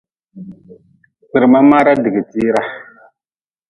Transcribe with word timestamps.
Kpirma 1.27 1.59
maara 1.69 1.91
digi 2.03 2.21
tiira. 2.29 2.61